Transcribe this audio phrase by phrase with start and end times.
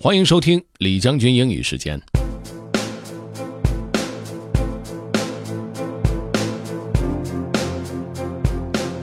[0.00, 2.00] 欢迎收听李将军英语时间。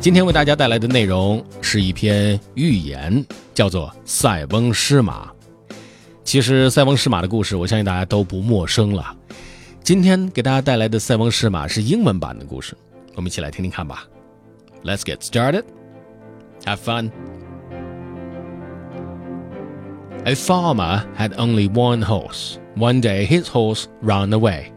[0.00, 5.26] 今天为大家带来的内容是一篇寓言，叫做《塞翁失马》。
[6.22, 9.16] 其实塞翁失马的故事，我相信大家都不陌生了。
[9.82, 12.76] 今天给大家带来的塞翁失马是英文版的故事，
[13.16, 14.06] 我们一起来听听看吧。
[14.84, 15.64] Let's get started.
[16.64, 17.10] Have fun.
[20.26, 22.58] A farmer had only one horse.
[22.76, 24.72] One day his horse ran away.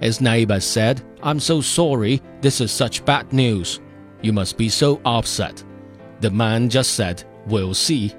[0.00, 3.80] His neighbor said, I'm so sorry, this is such bad news.
[4.22, 5.62] You must be so upset.
[6.20, 8.14] The man just said, We'll see.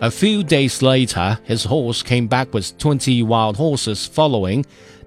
[0.00, 4.66] A few days later, his horse came back with 20 wild horses following.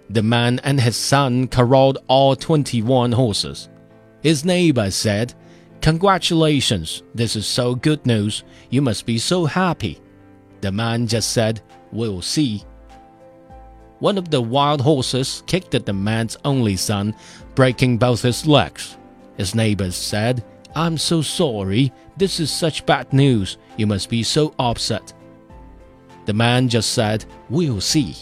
[0.10, 3.70] The man and his son corralled all 21 horses.
[4.22, 5.34] His neighbor said,
[5.82, 8.44] Congratulations, this is so good news.
[8.70, 10.00] You must be so happy.
[10.64, 12.64] The man just said, We'll see.
[14.00, 17.16] One of the wild horses kicked at the man's only son,
[17.54, 18.98] breaking both his legs.
[19.36, 20.42] His neighbors said,
[20.74, 21.92] I'm so sorry.
[22.16, 23.58] This is such bad news.
[23.76, 25.12] You must be so upset.
[26.28, 28.16] The man just said, We'll see.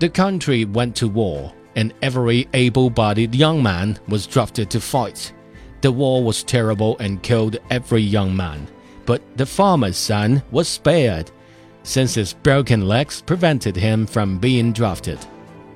[0.00, 5.32] The country went to war, and every able bodied young man was drafted to fight.
[5.80, 8.68] The war was terrible and killed every young man,
[9.07, 11.31] but the farmer's son was spared,
[11.83, 15.19] since his broken legs prevented him from being drafted.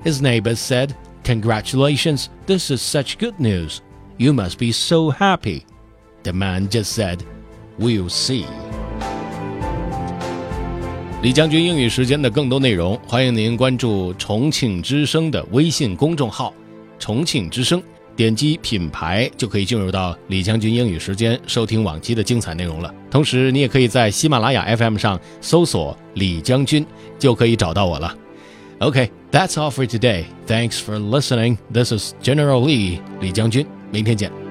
[0.04, 3.82] His neighbors said, Congratulations, this is such good news.
[4.16, 5.66] You must be so happy.
[6.22, 7.22] The man just said,
[7.78, 8.46] We'll see.
[11.20, 16.54] 李将军英语时间的更多内容，欢迎您关注重庆之声的微信公众号“
[16.98, 17.82] 重庆之声”，
[18.15, 22.93] 点击品牌就可以进入到李将军英语时间，收听往期的精彩内容了。
[23.09, 26.85] 同时，你也可以在喜马拉雅 FM 上搜索“李将军”，
[27.17, 28.15] 就可以找到我了。
[28.79, 30.25] OK，that's all for today.
[30.45, 31.57] Thanks for listening.
[31.71, 33.65] This is General Lee, 李将军。
[33.91, 34.42] 明天见。